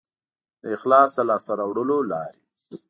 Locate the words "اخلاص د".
0.75-1.19